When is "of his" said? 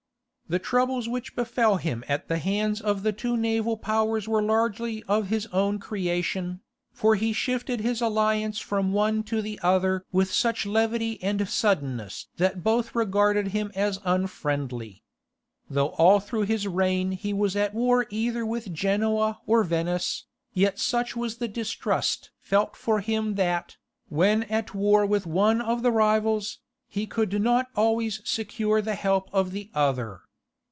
5.07-5.45